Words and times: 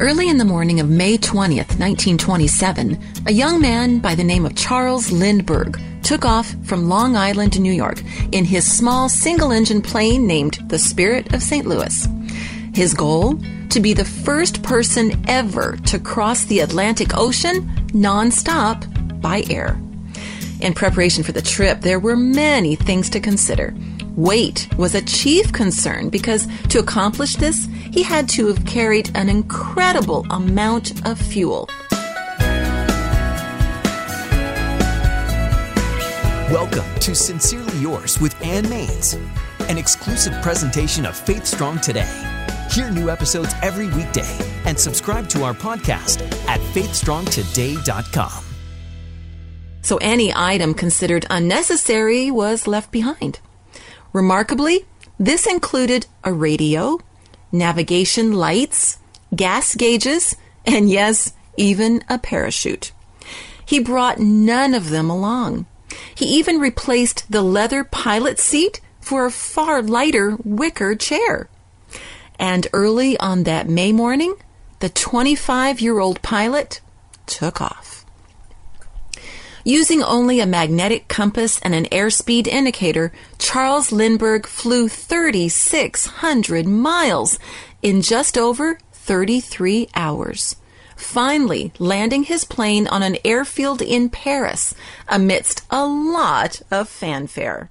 Early 0.00 0.28
in 0.28 0.38
the 0.38 0.44
morning 0.44 0.78
of 0.78 0.88
May 0.88 1.18
20th, 1.18 1.76
1927, 1.76 3.02
a 3.26 3.32
young 3.32 3.60
man 3.60 3.98
by 3.98 4.14
the 4.14 4.22
name 4.22 4.46
of 4.46 4.54
Charles 4.54 5.10
Lindbergh 5.10 5.76
took 6.04 6.24
off 6.24 6.54
from 6.62 6.88
Long 6.88 7.16
Island, 7.16 7.60
New 7.60 7.72
York, 7.72 8.00
in 8.30 8.44
his 8.44 8.64
small 8.64 9.08
single 9.08 9.50
engine 9.50 9.82
plane 9.82 10.24
named 10.24 10.60
the 10.68 10.78
Spirit 10.78 11.34
of 11.34 11.42
St. 11.42 11.66
Louis. 11.66 12.06
His 12.72 12.94
goal? 12.94 13.40
To 13.70 13.80
be 13.80 13.92
the 13.92 14.04
first 14.04 14.62
person 14.62 15.20
ever 15.26 15.76
to 15.86 15.98
cross 15.98 16.44
the 16.44 16.60
Atlantic 16.60 17.18
Ocean 17.18 17.68
nonstop 17.88 19.20
by 19.20 19.42
air. 19.50 19.80
In 20.60 20.74
preparation 20.74 21.24
for 21.24 21.32
the 21.32 21.42
trip, 21.42 21.80
there 21.80 21.98
were 21.98 22.16
many 22.16 22.76
things 22.76 23.10
to 23.10 23.18
consider. 23.18 23.74
Weight 24.18 24.68
was 24.76 24.96
a 24.96 25.02
chief 25.02 25.52
concern 25.52 26.08
because 26.08 26.48
to 26.70 26.80
accomplish 26.80 27.36
this, 27.36 27.68
he 27.92 28.02
had 28.02 28.28
to 28.30 28.48
have 28.48 28.66
carried 28.66 29.16
an 29.16 29.28
incredible 29.28 30.26
amount 30.30 31.06
of 31.06 31.20
fuel. 31.20 31.68
Welcome 36.50 36.98
to 36.98 37.14
Sincerely 37.14 37.78
Yours 37.78 38.18
with 38.20 38.34
Ann 38.42 38.68
Mainse, 38.68 39.14
an 39.68 39.78
exclusive 39.78 40.32
presentation 40.42 41.06
of 41.06 41.16
Faith 41.16 41.46
Strong 41.46 41.78
Today. 41.78 42.10
Hear 42.72 42.90
new 42.90 43.10
episodes 43.10 43.54
every 43.62 43.86
weekday 43.86 44.36
and 44.64 44.76
subscribe 44.76 45.28
to 45.28 45.44
our 45.44 45.54
podcast 45.54 46.22
at 46.48 46.58
faithstrongtoday.com. 46.74 48.44
So 49.82 49.96
any 49.98 50.32
item 50.34 50.74
considered 50.74 51.24
unnecessary 51.30 52.32
was 52.32 52.66
left 52.66 52.90
behind. 52.90 53.38
Remarkably, 54.12 54.86
this 55.18 55.46
included 55.46 56.06
a 56.24 56.32
radio, 56.32 56.98
navigation 57.52 58.32
lights, 58.32 58.98
gas 59.34 59.74
gauges, 59.74 60.36
and 60.64 60.88
yes, 60.88 61.32
even 61.56 62.02
a 62.08 62.18
parachute. 62.18 62.92
He 63.64 63.80
brought 63.80 64.18
none 64.18 64.74
of 64.74 64.90
them 64.90 65.10
along. 65.10 65.66
He 66.14 66.24
even 66.26 66.58
replaced 66.58 67.30
the 67.30 67.42
leather 67.42 67.84
pilot 67.84 68.38
seat 68.38 68.80
for 69.00 69.26
a 69.26 69.30
far 69.30 69.82
lighter 69.82 70.36
wicker 70.44 70.94
chair. 70.94 71.48
And 72.38 72.66
early 72.72 73.18
on 73.18 73.44
that 73.44 73.68
May 73.68 73.92
morning, 73.92 74.36
the 74.80 74.88
25 74.88 75.80
year 75.80 75.98
old 75.98 76.22
pilot 76.22 76.80
took 77.26 77.60
off. 77.60 77.97
Using 79.64 80.02
only 80.02 80.40
a 80.40 80.46
magnetic 80.46 81.08
compass 81.08 81.60
and 81.60 81.74
an 81.74 81.86
airspeed 81.86 82.46
indicator, 82.46 83.12
Charles 83.38 83.92
Lindbergh 83.92 84.46
flew 84.46 84.88
3,600 84.88 86.66
miles 86.66 87.38
in 87.82 88.02
just 88.02 88.38
over 88.38 88.78
33 88.92 89.88
hours. 89.94 90.56
Finally, 90.96 91.72
landing 91.78 92.24
his 92.24 92.44
plane 92.44 92.86
on 92.88 93.02
an 93.02 93.16
airfield 93.24 93.80
in 93.80 94.10
Paris 94.10 94.74
amidst 95.08 95.62
a 95.70 95.86
lot 95.86 96.60
of 96.70 96.88
fanfare. 96.88 97.70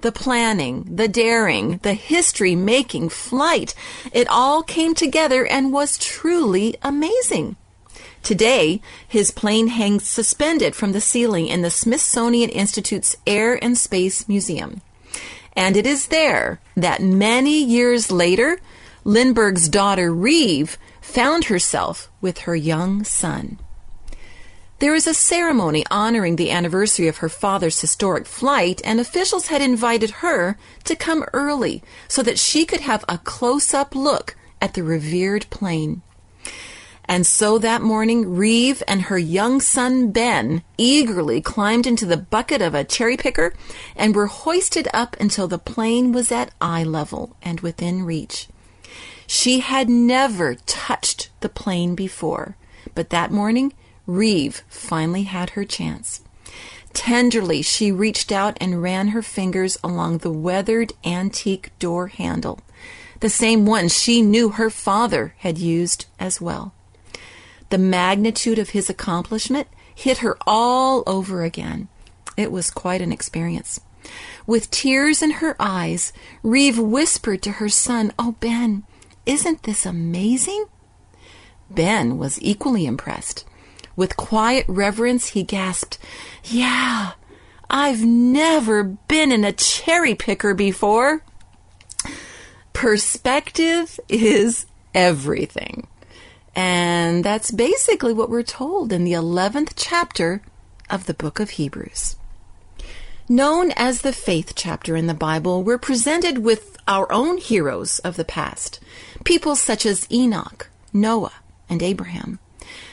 The 0.00 0.12
planning, 0.12 0.96
the 0.96 1.06
daring, 1.06 1.78
the 1.82 1.94
history 1.94 2.56
making 2.56 3.10
flight, 3.10 3.74
it 4.12 4.26
all 4.28 4.64
came 4.64 4.94
together 4.94 5.46
and 5.46 5.72
was 5.72 5.96
truly 5.96 6.74
amazing. 6.82 7.54
Today, 8.22 8.80
his 9.06 9.30
plane 9.30 9.68
hangs 9.68 10.06
suspended 10.06 10.76
from 10.76 10.92
the 10.92 11.00
ceiling 11.00 11.48
in 11.48 11.62
the 11.62 11.70
Smithsonian 11.70 12.50
Institute's 12.50 13.16
Air 13.26 13.62
and 13.62 13.76
Space 13.76 14.28
Museum. 14.28 14.80
And 15.54 15.76
it 15.76 15.86
is 15.86 16.06
there 16.06 16.60
that 16.76 17.02
many 17.02 17.62
years 17.62 18.10
later, 18.10 18.60
Lindbergh's 19.04 19.68
daughter 19.68 20.12
Reeve 20.14 20.78
found 21.00 21.46
herself 21.46 22.10
with 22.20 22.38
her 22.38 22.54
young 22.54 23.02
son. 23.02 23.58
There 24.78 24.94
is 24.94 25.06
a 25.06 25.14
ceremony 25.14 25.84
honoring 25.90 26.36
the 26.36 26.50
anniversary 26.50 27.06
of 27.06 27.18
her 27.18 27.28
father's 27.28 27.80
historic 27.80 28.26
flight, 28.26 28.80
and 28.84 28.98
officials 28.98 29.48
had 29.48 29.62
invited 29.62 30.10
her 30.22 30.56
to 30.84 30.96
come 30.96 31.24
early 31.32 31.82
so 32.08 32.22
that 32.22 32.38
she 32.38 32.64
could 32.64 32.80
have 32.80 33.04
a 33.08 33.18
close 33.18 33.74
up 33.74 33.94
look 33.94 34.36
at 34.60 34.74
the 34.74 34.82
revered 34.82 35.48
plane. 35.50 36.02
And 37.12 37.26
so 37.26 37.58
that 37.58 37.82
morning, 37.82 38.36
Reeve 38.36 38.82
and 38.88 39.02
her 39.02 39.18
young 39.18 39.60
son 39.60 40.12
Ben 40.12 40.62
eagerly 40.78 41.42
climbed 41.42 41.86
into 41.86 42.06
the 42.06 42.16
bucket 42.16 42.62
of 42.62 42.74
a 42.74 42.84
cherry 42.84 43.18
picker 43.18 43.52
and 43.94 44.16
were 44.16 44.28
hoisted 44.28 44.88
up 44.94 45.14
until 45.20 45.46
the 45.46 45.58
plane 45.58 46.12
was 46.12 46.32
at 46.32 46.54
eye 46.58 46.84
level 46.84 47.36
and 47.42 47.60
within 47.60 48.06
reach. 48.06 48.48
She 49.26 49.60
had 49.60 49.90
never 49.90 50.54
touched 50.54 51.28
the 51.40 51.50
plane 51.50 51.94
before, 51.94 52.56
but 52.94 53.10
that 53.10 53.30
morning, 53.30 53.74
Reeve 54.06 54.62
finally 54.70 55.24
had 55.24 55.50
her 55.50 55.66
chance. 55.66 56.22
Tenderly, 56.94 57.60
she 57.60 57.92
reached 57.92 58.32
out 58.32 58.56
and 58.58 58.82
ran 58.82 59.08
her 59.08 59.20
fingers 59.20 59.76
along 59.84 60.18
the 60.18 60.32
weathered 60.32 60.94
antique 61.04 61.72
door 61.78 62.06
handle, 62.06 62.60
the 63.20 63.28
same 63.28 63.66
one 63.66 63.88
she 63.88 64.22
knew 64.22 64.48
her 64.48 64.70
father 64.70 65.34
had 65.40 65.58
used 65.58 66.06
as 66.18 66.40
well. 66.40 66.72
The 67.72 67.78
magnitude 67.78 68.58
of 68.58 68.68
his 68.76 68.90
accomplishment 68.90 69.66
hit 69.94 70.18
her 70.18 70.36
all 70.46 71.02
over 71.06 71.42
again. 71.42 71.88
It 72.36 72.52
was 72.52 72.70
quite 72.70 73.00
an 73.00 73.12
experience. 73.12 73.80
With 74.46 74.70
tears 74.70 75.22
in 75.22 75.30
her 75.40 75.56
eyes, 75.58 76.12
Reeve 76.42 76.78
whispered 76.78 77.40
to 77.44 77.52
her 77.52 77.70
son, 77.70 78.12
Oh, 78.18 78.32
Ben, 78.40 78.82
isn't 79.24 79.62
this 79.62 79.86
amazing? 79.86 80.66
Ben 81.70 82.18
was 82.18 82.38
equally 82.42 82.84
impressed. 82.84 83.46
With 83.96 84.18
quiet 84.18 84.66
reverence, 84.68 85.28
he 85.28 85.42
gasped, 85.42 85.96
Yeah, 86.44 87.12
I've 87.70 88.04
never 88.04 88.84
been 88.84 89.32
in 89.32 89.44
a 89.44 89.52
cherry 89.52 90.14
picker 90.14 90.52
before. 90.52 91.24
Perspective 92.74 93.98
is 94.10 94.66
everything. 94.94 95.86
And 96.54 97.24
that's 97.24 97.50
basically 97.50 98.12
what 98.12 98.28
we're 98.28 98.42
told 98.42 98.92
in 98.92 99.04
the 99.04 99.12
11th 99.12 99.72
chapter 99.76 100.42
of 100.90 101.06
the 101.06 101.14
book 101.14 101.40
of 101.40 101.50
Hebrews. 101.50 102.16
Known 103.28 103.70
as 103.76 104.02
the 104.02 104.12
faith 104.12 104.52
chapter 104.54 104.94
in 104.96 105.06
the 105.06 105.14
Bible, 105.14 105.62
we're 105.62 105.78
presented 105.78 106.38
with 106.38 106.76
our 106.86 107.10
own 107.10 107.38
heroes 107.38 107.98
of 108.00 108.16
the 108.16 108.24
past, 108.24 108.80
people 109.24 109.56
such 109.56 109.86
as 109.86 110.10
Enoch, 110.12 110.68
Noah, 110.92 111.32
and 111.68 111.82
Abraham. 111.82 112.38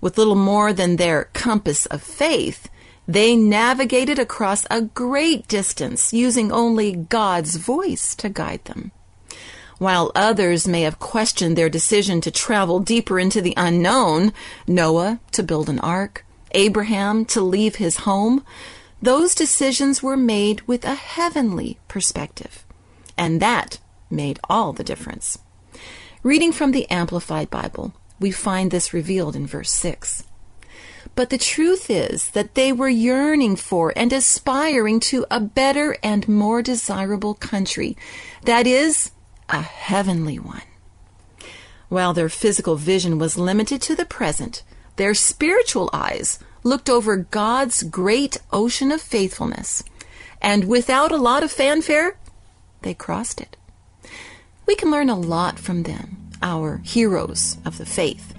With 0.00 0.18
little 0.18 0.36
more 0.36 0.72
than 0.72 0.96
their 0.96 1.24
compass 1.32 1.86
of 1.86 2.02
faith, 2.02 2.68
they 3.08 3.34
navigated 3.34 4.18
across 4.18 4.66
a 4.70 4.82
great 4.82 5.48
distance 5.48 6.12
using 6.12 6.52
only 6.52 6.92
God's 6.94 7.56
voice 7.56 8.14
to 8.16 8.28
guide 8.28 8.64
them. 8.66 8.92
While 9.80 10.12
others 10.14 10.68
may 10.68 10.82
have 10.82 10.98
questioned 10.98 11.56
their 11.56 11.70
decision 11.70 12.20
to 12.20 12.30
travel 12.30 12.80
deeper 12.80 13.18
into 13.18 13.40
the 13.40 13.54
unknown, 13.56 14.34
Noah 14.68 15.20
to 15.32 15.42
build 15.42 15.70
an 15.70 15.78
ark, 15.78 16.26
Abraham 16.50 17.24
to 17.24 17.40
leave 17.40 17.76
his 17.76 18.04
home, 18.04 18.44
those 19.00 19.34
decisions 19.34 20.02
were 20.02 20.18
made 20.18 20.60
with 20.68 20.84
a 20.84 20.96
heavenly 20.96 21.78
perspective. 21.88 22.66
And 23.16 23.40
that 23.40 23.78
made 24.10 24.38
all 24.50 24.74
the 24.74 24.84
difference. 24.84 25.38
Reading 26.22 26.52
from 26.52 26.72
the 26.72 26.86
Amplified 26.90 27.48
Bible, 27.48 27.94
we 28.18 28.30
find 28.30 28.70
this 28.70 28.92
revealed 28.92 29.34
in 29.34 29.46
verse 29.46 29.72
6. 29.72 30.24
But 31.14 31.30
the 31.30 31.38
truth 31.38 31.88
is 31.88 32.28
that 32.32 32.54
they 32.54 32.70
were 32.70 32.90
yearning 32.90 33.56
for 33.56 33.94
and 33.96 34.12
aspiring 34.12 35.00
to 35.00 35.24
a 35.30 35.40
better 35.40 35.96
and 36.02 36.28
more 36.28 36.60
desirable 36.60 37.32
country. 37.32 37.96
That 38.42 38.66
is, 38.66 39.12
a 39.50 39.62
heavenly 39.62 40.38
one. 40.38 40.62
While 41.88 42.14
their 42.14 42.28
physical 42.28 42.76
vision 42.76 43.18
was 43.18 43.36
limited 43.36 43.82
to 43.82 43.96
the 43.96 44.04
present, 44.04 44.62
their 44.96 45.14
spiritual 45.14 45.90
eyes 45.92 46.38
looked 46.62 46.88
over 46.88 47.16
God's 47.16 47.82
great 47.82 48.38
ocean 48.52 48.92
of 48.92 49.00
faithfulness, 49.00 49.82
and 50.40 50.64
without 50.64 51.10
a 51.10 51.16
lot 51.16 51.42
of 51.42 51.50
fanfare, 51.50 52.16
they 52.82 52.94
crossed 52.94 53.40
it. 53.40 53.56
We 54.66 54.76
can 54.76 54.90
learn 54.90 55.10
a 55.10 55.18
lot 55.18 55.58
from 55.58 55.82
them, 55.82 56.30
our 56.42 56.78
heroes 56.84 57.58
of 57.64 57.78
the 57.78 57.86
faith. 57.86 58.34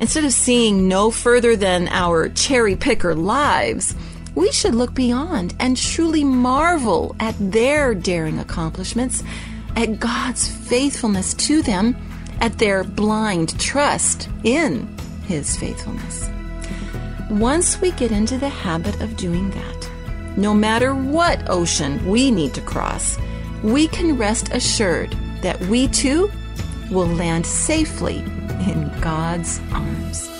Instead 0.00 0.24
of 0.24 0.32
seeing 0.32 0.88
no 0.88 1.10
further 1.10 1.54
than 1.54 1.86
our 1.88 2.28
cherry 2.28 2.74
picker 2.74 3.14
lives, 3.14 3.94
we 4.34 4.50
should 4.50 4.74
look 4.74 4.94
beyond 4.94 5.54
and 5.60 5.76
truly 5.76 6.24
marvel 6.24 7.14
at 7.20 7.34
their 7.38 7.94
daring 7.94 8.38
accomplishments 8.38 9.22
at 9.76 10.00
God's 10.00 10.48
faithfulness 10.48 11.34
to 11.34 11.62
them, 11.62 11.96
at 12.40 12.58
their 12.58 12.84
blind 12.84 13.58
trust 13.60 14.28
in 14.44 14.88
His 15.24 15.56
faithfulness. 15.56 16.28
Once 17.30 17.80
we 17.80 17.92
get 17.92 18.10
into 18.10 18.38
the 18.38 18.48
habit 18.48 19.00
of 19.00 19.16
doing 19.16 19.50
that, 19.50 19.90
no 20.36 20.54
matter 20.54 20.94
what 20.94 21.48
ocean 21.48 22.04
we 22.06 22.30
need 22.30 22.54
to 22.54 22.60
cross, 22.62 23.18
we 23.62 23.86
can 23.88 24.16
rest 24.16 24.50
assured 24.52 25.16
that 25.42 25.60
we 25.66 25.88
too 25.88 26.30
will 26.90 27.06
land 27.06 27.46
safely 27.46 28.18
in 28.18 28.90
God's 29.00 29.60
arms. 29.72 30.39